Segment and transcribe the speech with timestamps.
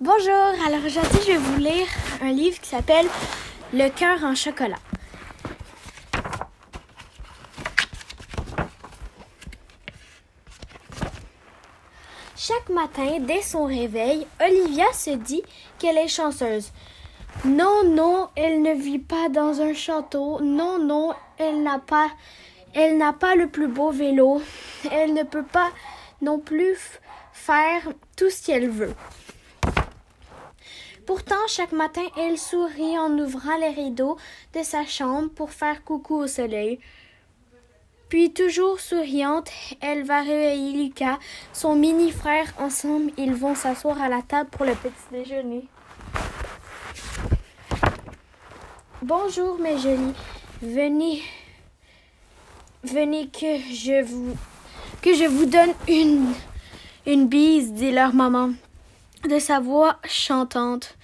[0.00, 1.88] Bonjour, alors aujourd'hui je vais vous lire
[2.22, 3.08] un livre qui s'appelle
[3.72, 4.78] Le cœur en chocolat.
[12.36, 15.42] Chaque matin, dès son réveil, Olivia se dit
[15.80, 16.70] qu'elle est chanceuse.
[17.44, 20.38] Non, non, elle ne vit pas dans un château.
[20.40, 22.08] Non, non, elle n'a pas,
[22.72, 24.40] elle n'a pas le plus beau vélo.
[24.92, 25.72] Elle ne peut pas
[26.22, 27.00] non plus
[27.32, 27.82] faire
[28.16, 28.94] tout ce qu'elle veut.
[31.08, 34.18] Pourtant, chaque matin, elle sourit en ouvrant les rideaux
[34.54, 36.80] de sa chambre pour faire coucou au soleil.
[38.10, 39.48] Puis, toujours souriante,
[39.80, 41.18] elle va réveiller Lucas,
[41.54, 42.52] son mini-frère.
[42.58, 45.64] Ensemble, ils vont s'asseoir à la table pour le petit déjeuner.
[49.00, 50.12] Bonjour, mes jolis.
[50.60, 51.22] Venez,
[52.84, 54.36] venez que je vous,
[55.00, 56.34] que je vous donne une,
[57.06, 58.50] une bise, dit leur maman
[59.26, 60.96] de sa voix chantante.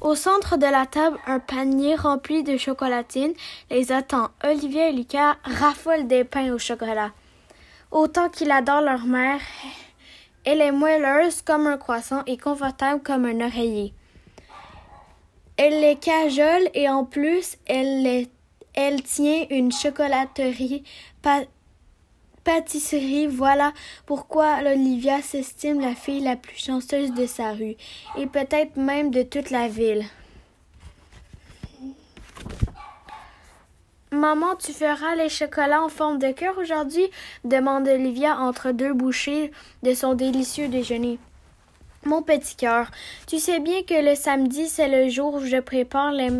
[0.00, 3.32] Au centre de la table, un panier rempli de chocolatines
[3.70, 4.28] les attend.
[4.44, 7.12] Olivier et Lucas raffolent des pains au chocolat.
[7.90, 9.40] Autant qu'ils adorent leur mère,
[10.44, 13.94] elle est moelleuse comme un croissant et confortable comme un oreiller.
[15.56, 18.26] Elle les cajole et en plus, elle,
[18.74, 20.82] elle tient une chocolaterie
[22.44, 23.26] pâtisserie.
[23.26, 23.72] Voilà
[24.06, 27.76] pourquoi Olivia s'estime la fille la plus chanceuse de sa rue
[28.16, 30.04] et peut-être même de toute la ville.
[34.12, 37.10] Maman, tu feras les chocolats en forme de cœur aujourd'hui?
[37.42, 39.50] demande Olivia entre deux bouchées
[39.82, 41.18] de son délicieux déjeuner.
[42.04, 42.90] Mon petit cœur,
[43.26, 46.30] tu sais bien que le samedi, c'est le jour où je prépare les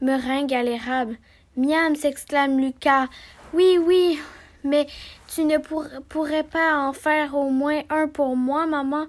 [0.00, 1.18] meringues à l'érable.
[1.56, 3.06] Miam, s'exclame Lucas.
[3.52, 4.18] Oui, oui,
[4.64, 4.86] mais
[5.28, 9.06] tu ne pourrais pas en faire au moins un pour moi, maman,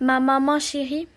[0.00, 1.08] ma maman chérie?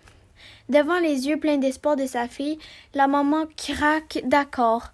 [0.68, 2.58] Devant les yeux pleins d'espoir de sa fille,
[2.94, 4.88] la maman craque d'accord.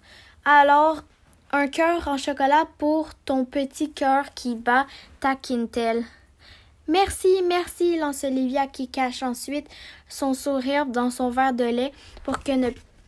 [0.45, 1.03] Alors,
[1.51, 4.87] un cœur en chocolat pour ton petit cœur qui bat,
[5.19, 6.03] taquine-t-elle.
[6.87, 9.67] Merci, merci, lance Olivia qui cache ensuite
[10.07, 11.91] son sourire dans son verre de lait
[12.23, 12.51] pour que,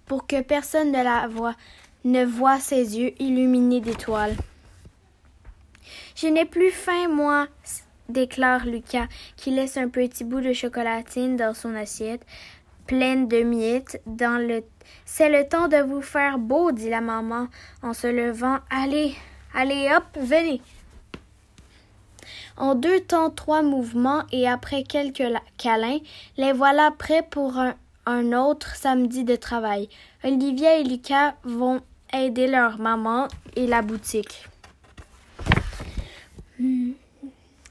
[0.07, 1.53] pour que personne ne la voie,
[2.03, 4.35] ne voit ses yeux illuminés d'étoiles.
[6.17, 7.45] Je n'ai plus faim, moi,
[8.09, 9.05] déclare Lucas,
[9.35, 12.25] qui laisse un petit bout de chocolatine dans son assiette,
[12.87, 14.01] pleine de miettes.
[15.05, 17.49] C'est le temps de vous faire beau, dit la maman
[17.83, 18.57] en se levant.
[18.71, 19.13] Allez,
[19.53, 20.59] allez, hop, venez.
[22.57, 25.99] En deux temps, trois mouvements et après quelques câlins,
[26.37, 27.61] les voilà prêts pour
[28.07, 29.87] un autre samedi de travail.
[30.23, 34.47] Olivia et Lucas vont aider leur maman et la boutique.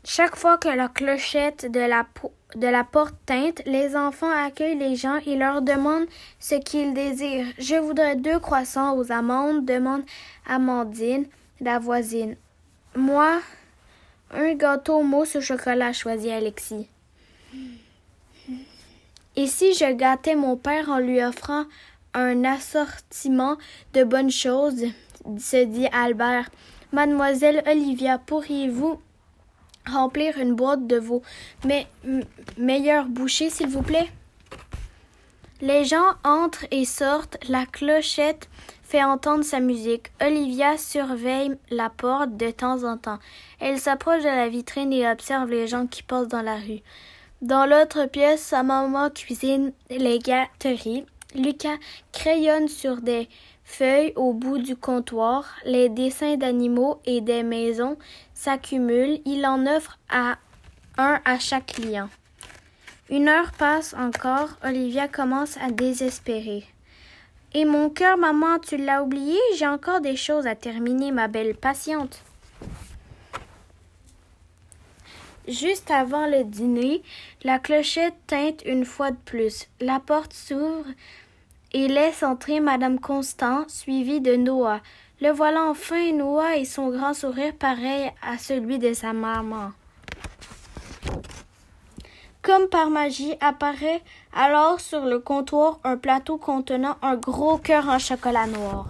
[0.05, 2.07] Chaque fois que la clochette de la,
[2.55, 6.07] de la porte teinte, les enfants accueillent les gens et leur demandent
[6.39, 7.49] ce qu'ils désirent.
[7.59, 10.03] Je voudrais deux croissants aux amandes, demande
[10.47, 11.27] Amandine,
[11.61, 12.37] la voisine.
[12.95, 13.41] Moi,
[14.31, 16.89] un gâteau mousse au chocolat, choisit Alexis.
[19.35, 21.65] Et si je gâtais mon père en lui offrant
[22.15, 23.59] un assortiment
[23.93, 24.85] de bonnes choses,
[25.39, 26.49] se dit Albert.
[26.93, 29.01] Mademoiselle Olivia, pourriez-vous
[29.87, 31.23] remplir une boîte de vos
[32.57, 34.11] meilleurs bouchées, s'il vous plaît?
[35.61, 38.49] Les gens entrent et sortent, la clochette
[38.83, 40.13] fait entendre sa musique.
[40.21, 43.19] Olivia surveille la porte de temps en temps.
[43.59, 46.83] Elle s'approche de la vitrine et observe les gens qui passent dans la rue.
[47.43, 51.05] Dans l'autre pièce, sa maman cuisine les gâteries.
[51.37, 51.77] Lucas
[52.13, 53.29] crayonne sur des
[53.65, 57.97] feuilles au bout du comptoir, les dessins d'animaux et des maisons
[58.35, 60.39] s'accumulent, il en offre à
[60.99, 62.09] un à chaque client.
[63.11, 66.65] Une heure passe encore, Olivia commence à désespérer.
[67.55, 71.55] Et mon cœur, maman, tu l'as oublié, j'ai encore des choses à terminer, ma belle
[71.55, 72.23] patiente.
[75.49, 77.03] Juste avant le dîner,
[77.45, 79.69] la clochette teinte une fois de plus.
[79.81, 80.87] La porte s'ouvre
[81.77, 84.81] et laisse entrer Madame Constant, suivie de Noah.
[85.21, 89.73] Le voilà enfin, Noah, et son grand sourire pareil à celui de sa maman.
[92.41, 94.01] Comme par magie, apparaît
[94.33, 98.87] alors sur le comptoir un plateau contenant un gros cœur en chocolat noir.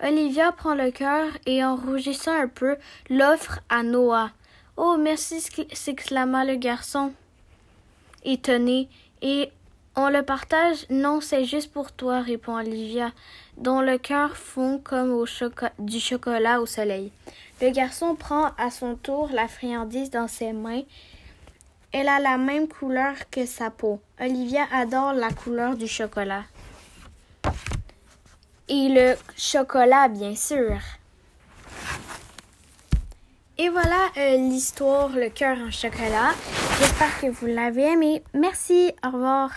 [0.00, 2.76] Olivia prend le cœur et, en rougissant un peu,
[3.10, 4.30] l'offre à Noah.
[4.76, 7.12] Oh, merci, s'exclama le garçon,
[8.24, 8.88] étonné,
[9.22, 9.50] et
[9.96, 10.86] on le partage?
[10.90, 13.12] Non, c'est juste pour toi, répond Olivia,
[13.56, 15.26] dont le cœur fond comme au
[15.78, 17.12] du chocolat au soleil.
[17.62, 20.82] Le garçon prend à son tour la friandise dans ses mains.
[21.92, 24.00] Elle a la même couleur que sa peau.
[24.20, 26.42] Olivia adore la couleur du chocolat.
[28.68, 30.78] Et le chocolat, bien sûr.
[33.56, 36.32] Et voilà euh, l'histoire Le cœur en chocolat.
[36.80, 38.24] J'espère que vous l'avez aimé.
[38.34, 38.92] Merci.
[39.04, 39.50] Au revoir.